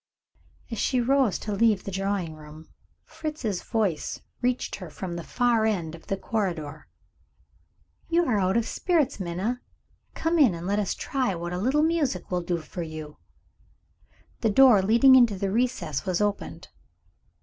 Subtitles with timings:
[0.71, 2.67] As she rose to leave the drawing room,
[3.05, 6.87] Fritz's voice reached her from the far end of the corridor.
[8.09, 9.61] "You are out of spirits, Minna.
[10.15, 13.17] Come in, and let us try what a little music will do for you."
[14.39, 16.69] The door leading into the recess was opened.